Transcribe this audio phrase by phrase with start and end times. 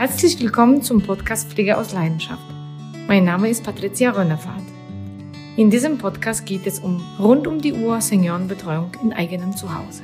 [0.00, 2.42] Herzlich willkommen zum Podcast Pflege aus Leidenschaft.
[3.06, 4.62] Mein Name ist Patricia Rönnefahrt.
[5.58, 10.02] In diesem Podcast geht es um rund um die Uhr Seniorenbetreuung in eigenem Zuhause.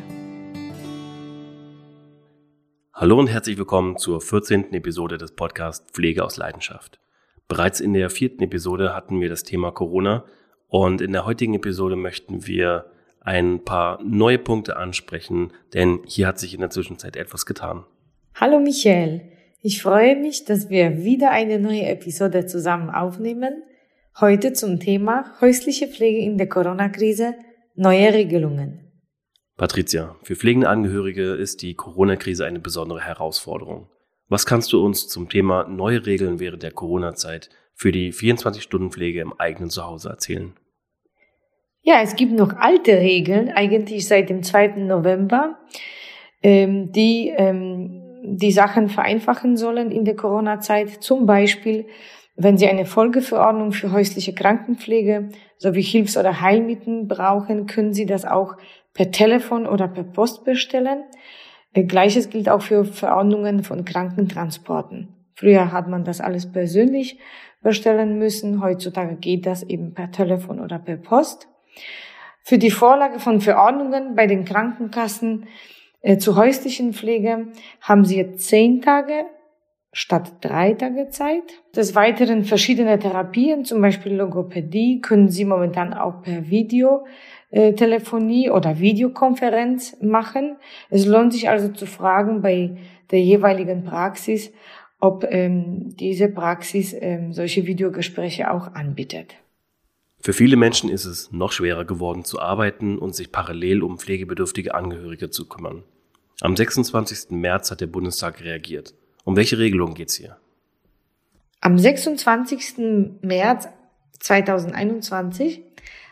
[2.92, 4.74] Hallo und herzlich willkommen zur 14.
[4.74, 7.00] Episode des Podcasts Pflege aus Leidenschaft.
[7.48, 10.26] Bereits in der vierten Episode hatten wir das Thema Corona
[10.68, 12.90] und in der heutigen Episode möchten wir
[13.20, 17.86] ein paar neue Punkte ansprechen, denn hier hat sich in der Zwischenzeit etwas getan.
[18.34, 19.32] Hallo Michael.
[19.68, 23.64] Ich freue mich, dass wir wieder eine neue Episode zusammen aufnehmen.
[24.20, 27.34] Heute zum Thema häusliche Pflege in der Corona-Krise,
[27.74, 28.92] neue Regelungen.
[29.56, 33.88] Patricia, für pflegende Angehörige ist die Corona-Krise eine besondere Herausforderung.
[34.28, 39.32] Was kannst du uns zum Thema neue Regeln während der Corona-Zeit für die 24-Stunden-Pflege im
[39.32, 40.52] eigenen Zuhause erzählen?
[41.82, 44.76] Ja, es gibt noch alte Regeln, eigentlich seit dem 2.
[44.84, 45.58] November,
[46.40, 51.02] ähm, die ähm, die Sachen vereinfachen sollen in der Corona-Zeit.
[51.02, 51.86] Zum Beispiel,
[52.34, 58.24] wenn Sie eine Folgeverordnung für häusliche Krankenpflege sowie Hilfs- oder Heilmittel brauchen, können Sie das
[58.24, 58.56] auch
[58.92, 61.04] per Telefon oder per Post bestellen.
[61.72, 65.14] Äh, Gleiches gilt auch für Verordnungen von Krankentransporten.
[65.34, 67.18] Früher hat man das alles persönlich
[67.62, 68.62] bestellen müssen.
[68.62, 71.48] Heutzutage geht das eben per Telefon oder per Post.
[72.42, 75.46] Für die Vorlage von Verordnungen bei den Krankenkassen
[76.06, 77.48] äh, zur häuslichen Pflege
[77.80, 79.24] haben Sie zehn Tage
[79.92, 81.42] statt drei Tage Zeit.
[81.74, 89.96] Des Weiteren verschiedene Therapien, zum Beispiel Logopädie, können Sie momentan auch per Videotelefonie oder Videokonferenz
[90.00, 90.56] machen.
[90.90, 92.76] Es lohnt sich also zu fragen bei
[93.10, 94.52] der jeweiligen Praxis,
[95.00, 99.34] ob ähm, diese Praxis ähm, solche Videogespräche auch anbietet.
[100.20, 104.74] Für viele Menschen ist es noch schwerer geworden zu arbeiten und sich parallel um pflegebedürftige
[104.74, 105.82] Angehörige zu kümmern.
[106.42, 107.30] Am 26.
[107.30, 108.92] März hat der Bundestag reagiert.
[109.24, 110.36] Um welche Regelung geht es hier?
[111.62, 112.74] Am 26.
[113.22, 113.68] März
[114.20, 115.62] 2021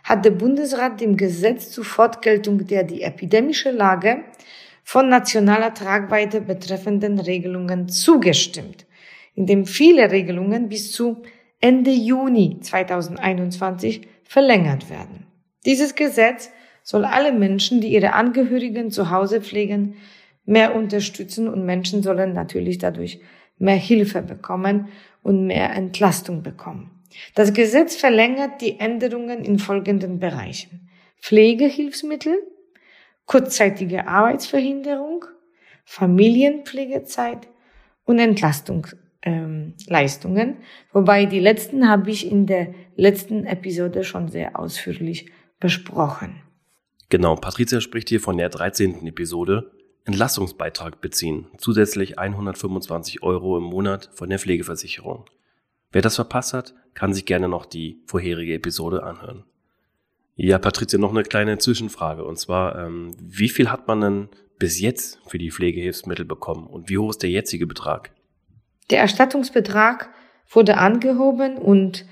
[0.02, 4.24] hat der Bundesrat dem Gesetz zur Fortgeltung der die epidemische Lage
[4.83, 8.86] von nationaler Tragweite betreffenden Regelungen zugestimmt,
[9.34, 11.23] indem viele Regelungen bis zu
[11.61, 15.27] Ende Juni 2021 verlängert werden.
[15.67, 16.51] Dieses Gesetz
[16.84, 19.96] soll alle Menschen, die ihre Angehörigen zu Hause pflegen,
[20.45, 23.20] mehr unterstützen und Menschen sollen natürlich dadurch
[23.58, 24.89] mehr Hilfe bekommen
[25.22, 26.90] und mehr Entlastung bekommen.
[27.34, 30.90] Das Gesetz verlängert die Änderungen in folgenden Bereichen.
[31.20, 32.36] Pflegehilfsmittel,
[33.24, 35.24] kurzzeitige Arbeitsverhinderung,
[35.86, 37.48] Familienpflegezeit
[38.05, 40.56] und Entlastungsleistungen, ähm,
[40.92, 45.30] wobei die letzten habe ich in der letzten Episode schon sehr ausführlich
[45.61, 46.42] besprochen.
[47.09, 49.07] Genau, Patricia spricht hier von der 13.
[49.07, 49.70] Episode
[50.05, 55.25] Entlastungsbeitrag beziehen, zusätzlich 125 Euro im Monat von der Pflegeversicherung.
[55.93, 59.45] Wer das verpasst hat, kann sich gerne noch die vorherige Episode anhören.
[60.37, 62.25] Ja, Patricia, noch eine kleine Zwischenfrage.
[62.25, 64.29] Und zwar, ähm, wie viel hat man denn
[64.59, 68.11] bis jetzt für die Pflegehilfsmittel bekommen und wie hoch ist der jetzige Betrag?
[68.91, 70.11] Der Erstattungsbetrag
[70.51, 72.05] wurde angehoben und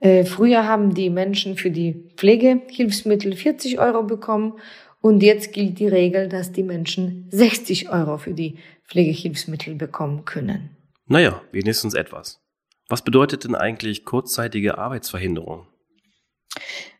[0.00, 4.54] äh, früher haben die Menschen für die Pflegehilfsmittel 40 Euro bekommen
[5.02, 10.76] und jetzt gilt die Regel, dass die Menschen 60 Euro für die Pflegehilfsmittel bekommen können.
[11.06, 12.40] Naja, wenigstens etwas.
[12.88, 15.66] Was bedeutet denn eigentlich kurzzeitige Arbeitsverhinderung?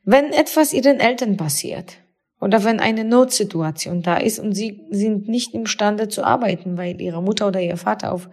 [0.04, 1.98] Wenn etwas ihren Eltern passiert
[2.40, 7.22] oder wenn eine Notsituation da ist und sie sind nicht imstande zu arbeiten, weil ihre
[7.22, 8.28] Mutter oder ihr Vater auf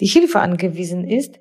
[0.00, 1.38] die Hilfe angewiesen ist,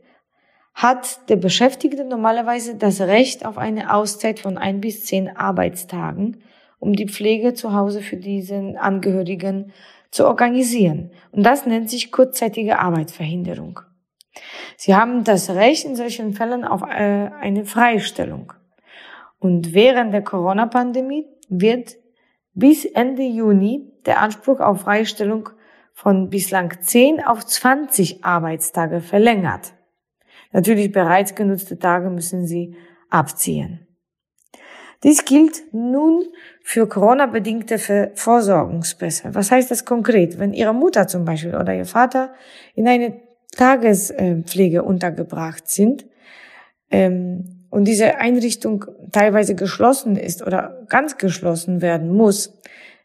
[0.73, 6.43] hat der Beschäftigte normalerweise das Recht auf eine Auszeit von ein bis zehn Arbeitstagen,
[6.79, 9.71] um die Pflege zu Hause für diesen Angehörigen
[10.09, 11.11] zu organisieren.
[11.31, 13.81] Und das nennt sich kurzzeitige Arbeitsverhinderung.
[14.77, 18.53] Sie haben das Recht in solchen Fällen auf äh, eine Freistellung.
[19.39, 21.95] Und während der Corona-Pandemie wird
[22.53, 25.49] bis Ende Juni der Anspruch auf Freistellung
[25.93, 29.73] von bislang 10 auf 20 Arbeitstage verlängert.
[30.51, 32.75] Natürlich bereits genutzte Tage müssen Sie
[33.09, 33.87] abziehen.
[35.03, 36.25] Dies gilt nun
[36.63, 39.33] für Corona-bedingte Vorsorgungspässe.
[39.33, 40.37] Was heißt das konkret?
[40.37, 42.33] Wenn Ihre Mutter zum Beispiel oder Ihr Vater
[42.75, 43.19] in eine
[43.57, 46.05] Tagespflege untergebracht sind
[46.91, 52.57] ähm, und diese Einrichtung teilweise geschlossen ist oder ganz geschlossen werden muss,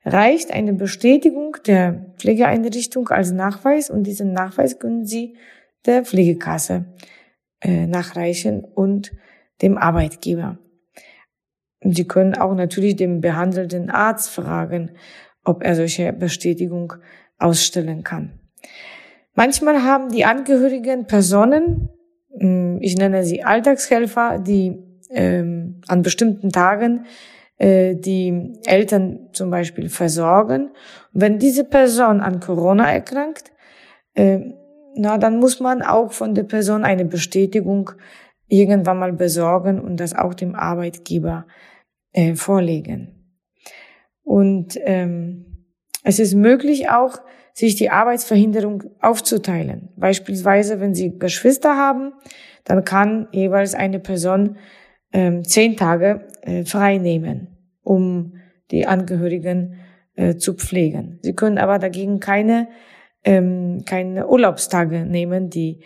[0.04, 5.36] reicht eine Bestätigung der Pflegeeinrichtung als Nachweis und diesen Nachweis können Sie
[5.86, 6.84] der Pflegekasse
[7.60, 9.12] äh, nachreichen und
[9.62, 10.58] dem Arbeitgeber.
[11.82, 14.92] Sie können auch natürlich dem behandelnden Arzt fragen,
[15.44, 16.94] ob er solche Bestätigung
[17.38, 18.38] ausstellen kann.
[19.34, 21.90] Manchmal haben die Angehörigen Personen,
[22.38, 27.06] hm, ich nenne sie Alltagshelfer, die ähm, an bestimmten Tagen
[27.58, 30.70] äh, die Eltern zum Beispiel versorgen.
[31.12, 33.52] wenn diese Person an Corona erkrankt,
[34.14, 34.40] äh,
[34.96, 37.92] na, dann muss man auch von der Person eine Bestätigung
[38.48, 41.46] irgendwann mal besorgen und das auch dem Arbeitgeber
[42.12, 43.16] äh, vorlegen.
[44.22, 45.66] Und ähm,
[46.02, 47.20] es ist möglich auch,
[47.52, 49.88] sich die Arbeitsverhinderung aufzuteilen.
[49.96, 52.12] Beispielsweise, wenn Sie Geschwister haben,
[52.64, 54.56] dann kann jeweils eine Person
[55.12, 58.34] ähm, zehn Tage äh, frei nehmen, um
[58.70, 59.80] die Angehörigen
[60.16, 61.18] äh, zu pflegen.
[61.22, 62.68] Sie können aber dagegen keine,
[63.26, 65.82] ähm, keine Urlaubstage nehmen, die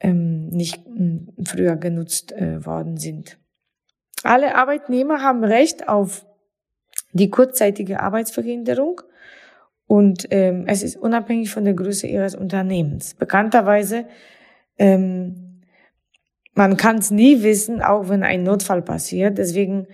[0.00, 3.38] ähm, nicht ähm, früher genutzt äh, worden sind.
[4.22, 6.24] Alle Arbeitnehmer haben Recht auf
[7.12, 9.02] die kurzzeitige Arbeitsverhinderung
[9.86, 13.14] und ähm, es ist unabhängig von der Größe ihres Unternehmens.
[13.14, 14.06] Bekannterweise
[14.78, 15.60] ähm,
[16.54, 19.38] man kann es nie wissen, auch wenn ein Notfall passiert.
[19.38, 19.88] Deswegen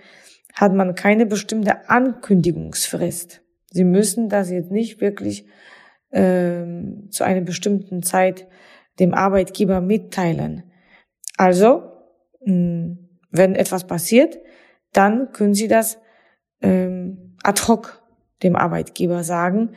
[0.53, 3.41] hat man keine bestimmte Ankündigungsfrist.
[3.71, 5.45] Sie müssen das jetzt nicht wirklich
[6.11, 8.47] ähm, zu einer bestimmten Zeit
[8.99, 10.63] dem Arbeitgeber mitteilen.
[11.37, 11.83] Also,
[12.45, 14.37] mh, hm, wenn etwas passiert,
[14.91, 15.97] dann können Sie das
[16.61, 18.01] ähm, ad hoc
[18.43, 19.71] dem Arbeitgeber sagen,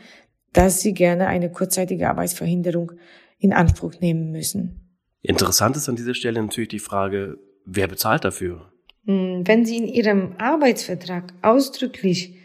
[0.53, 2.93] dass Sie gerne eine kurzzeitige Arbeitsverhinderung
[3.39, 4.81] in Anspruch nehmen müssen.
[5.23, 8.73] Interessant ist an dieser Stelle natürlich die Frage, wer bezahlt dafür?
[9.05, 12.39] Hm, wenn Sie in Ihrem Arbeitsvertrag ausdrücklich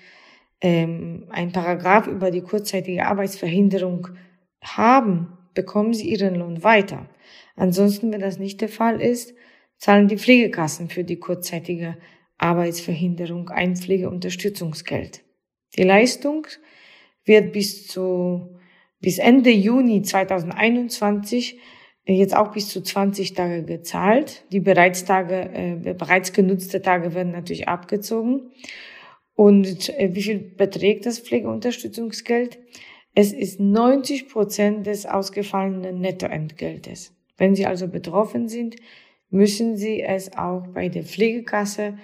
[0.62, 4.10] ähm, ein Paragraph über die kurzzeitige Arbeitsverhinderung
[4.62, 7.08] haben, bekommen Sie Ihren Lohn weiter.
[7.56, 9.34] Ansonsten, wenn das nicht der Fall ist,
[9.78, 11.98] zahlen die Pflegekassen für die kurzzeitige
[12.38, 15.22] Arbeitsverhinderung ein Pflegeunterstützungsgeld.
[15.78, 16.48] Die Leistung
[17.26, 18.56] wird bis zu
[19.02, 21.58] bis Ende Juni 2021
[22.06, 24.46] jetzt auch bis zu 20 Tage gezahlt.
[24.52, 28.52] Die bereits Tage, äh, bereits genutzte Tage werden natürlich abgezogen.
[29.40, 32.60] Und äh, wie viel beträgt das Pflegeunterstützungsgeld?
[33.16, 37.14] Es ist 90 Prozent des ausgefallenen Nettoentgeltes.
[37.38, 38.76] Wenn Sie also betroffen sind,
[39.30, 41.98] müssen Sie es auch bei der Pflegekasse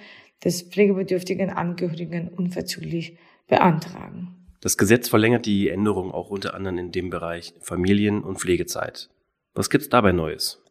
[0.46, 3.18] des pflegebedürftigen Angehörigen unverzüglich
[3.50, 4.34] beantragen.
[4.62, 9.10] Das Gesetz verlängert die Änderung auch unter anderem in dem Bereich Familien- und Pflegezeit.
[9.54, 10.64] Was gibt's dabei Neues?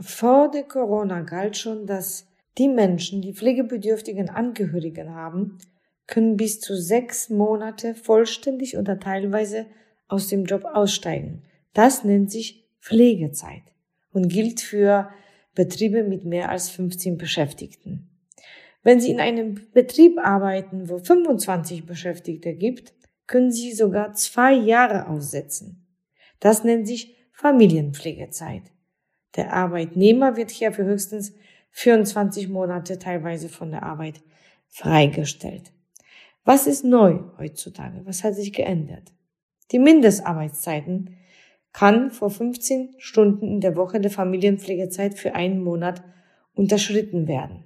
[0.00, 2.26] Vor der Corona galt schon, dass
[2.58, 5.58] die Menschen, die pflegebedürftigen Angehörigen haben,
[6.08, 9.66] können bis zu sechs Monate vollständig oder teilweise
[10.08, 11.44] aus dem Job aussteigen.
[11.74, 13.62] Das nennt sich Pflegezeit
[14.12, 15.10] und gilt für
[15.54, 18.08] Betriebe mit mehr als 15 Beschäftigten.
[18.82, 22.94] Wenn Sie in einem Betrieb arbeiten, wo 25 Beschäftigte gibt,
[23.26, 25.86] können Sie sogar zwei Jahre aussetzen.
[26.40, 28.62] Das nennt sich Familienpflegezeit.
[29.36, 31.34] Der Arbeitnehmer wird hier für höchstens
[31.70, 34.22] 24 Monate teilweise von der Arbeit
[34.68, 35.72] freigestellt.
[36.48, 38.00] Was ist neu heutzutage?
[38.06, 39.12] Was hat sich geändert?
[39.70, 41.18] Die Mindestarbeitszeiten
[41.74, 46.02] kann vor 15 Stunden in der Woche der Familienpflegezeit für einen Monat
[46.54, 47.64] unterschritten werden.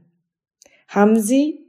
[0.88, 1.60] Haben Sie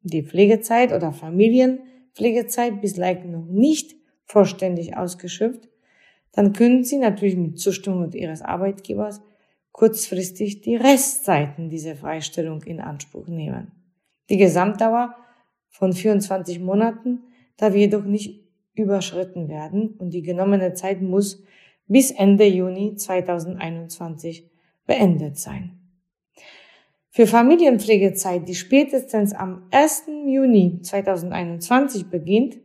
[0.00, 5.68] die Pflegezeit oder Familienpflegezeit bislang noch nicht vollständig ausgeschöpft,
[6.32, 9.20] dann können Sie natürlich mit Zustimmung Ihres Arbeitgebers
[9.72, 13.72] kurzfristig die Restzeiten dieser Freistellung in Anspruch nehmen.
[14.30, 15.16] Die Gesamtdauer
[15.72, 17.24] von 24 Monaten
[17.56, 21.42] darf jedoch nicht überschritten werden und die genommene Zeit muss
[21.88, 24.48] bis Ende Juni 2021
[24.86, 25.80] beendet sein.
[27.10, 30.04] Für Familienpflegezeit, die spätestens am 1.
[30.26, 32.58] Juni 2021 beginnt,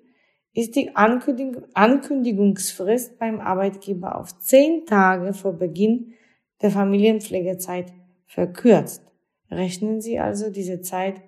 [0.54, 6.14] ist die Ankündigungsfrist beim Arbeitgeber auf zehn Tage vor Beginn
[6.62, 7.92] der Familienpflegezeit
[8.26, 9.04] verkürzt.
[9.52, 11.22] Rechnen Sie also diese Zeit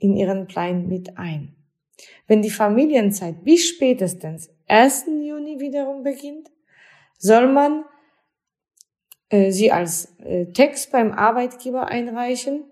[0.00, 1.54] in Ihren Plan mit ein.
[2.26, 5.06] Wenn die Familienzeit bis spätestens 1.
[5.06, 6.50] Juni wiederum beginnt,
[7.18, 7.84] soll man
[9.28, 12.64] äh, sie als äh, Text beim Arbeitgeber einreichen.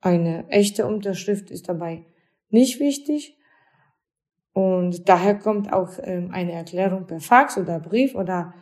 [0.00, 2.04] Eine echte Unterschrift ist dabei
[2.50, 3.38] nicht wichtig.
[4.52, 8.54] Und daher kommt auch ähm, eine Erklärung per Fax oder Brief oder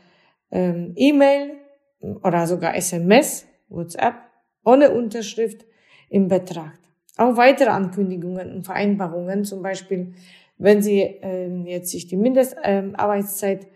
[0.50, 1.56] ähm, E-Mail
[2.00, 4.14] oder sogar SMS, WhatsApp,
[4.64, 5.64] ohne Unterschrift
[6.08, 6.79] in Betracht.
[7.20, 10.14] Auch weitere Ankündigungen und Vereinbarungen, zum Beispiel,
[10.56, 13.66] wenn Sie ähm, jetzt sich die Mindestarbeitszeit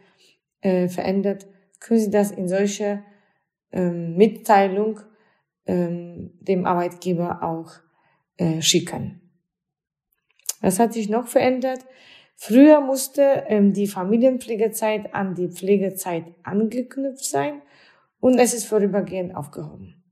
[0.62, 1.46] ähm, äh, verändert,
[1.78, 3.02] können Sie das in solche
[3.70, 5.00] ähm, Mitteilung
[5.66, 7.72] ähm, dem Arbeitgeber auch
[8.38, 9.20] äh, schicken.
[10.62, 11.80] Was hat sich noch verändert?
[12.36, 17.60] Früher musste ähm, die Familienpflegezeit an die Pflegezeit angeknüpft sein
[18.20, 20.02] und es ist vorübergehend aufgehoben.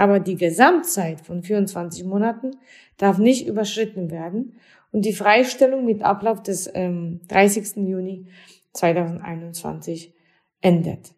[0.00, 2.52] Aber die Gesamtzeit von 24 Monaten
[2.96, 4.54] darf nicht überschritten werden
[4.92, 7.76] und die Freistellung mit Ablauf des ähm, 30.
[7.86, 8.26] Juni
[8.72, 10.14] 2021
[10.62, 11.12] endet.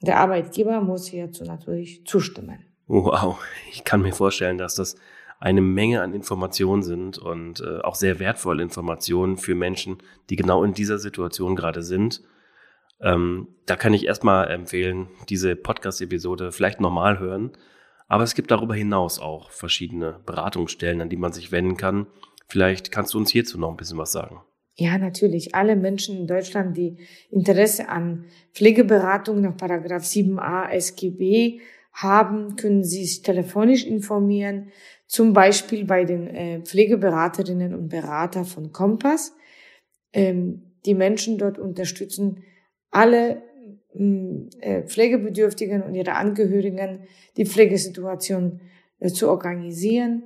[0.00, 2.64] Der Arbeitgeber muss hierzu natürlich zustimmen.
[2.86, 3.40] Wow,
[3.72, 4.94] ich kann mir vorstellen, dass das
[5.40, 9.98] eine Menge an Informationen sind und äh, auch sehr wertvolle Informationen für Menschen,
[10.30, 12.22] die genau in dieser Situation gerade sind.
[13.00, 17.50] Ähm, da kann ich erstmal empfehlen, diese Podcast-Episode vielleicht nochmal hören.
[18.06, 22.06] Aber es gibt darüber hinaus auch verschiedene Beratungsstellen, an die man sich wenden kann.
[22.46, 24.40] Vielleicht kannst du uns hierzu noch ein bisschen was sagen.
[24.76, 25.54] Ja, natürlich.
[25.54, 26.98] Alle Menschen in Deutschland, die
[27.30, 31.60] Interesse an Pflegeberatung nach Paragraph 7a SGB
[31.92, 34.72] haben, können sich telefonisch informieren,
[35.06, 39.36] zum Beispiel bei den äh, Pflegeberaterinnen und Berater von Kompass.
[40.12, 42.42] Ähm, die Menschen dort unterstützen
[42.90, 43.42] alle
[43.94, 47.00] Pflegebedürftigen und ihre Angehörigen,
[47.36, 48.60] die Pflegesituation
[49.00, 50.24] äh, zu organisieren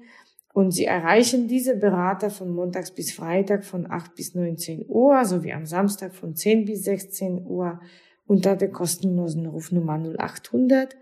[0.58, 5.52] und Sie erreichen diese Berater von montags bis Freitag von 8 bis 19 Uhr sowie
[5.52, 7.80] am Samstag von 10 bis 16 Uhr
[8.26, 10.96] unter der kostenlosen Rufnummer 0800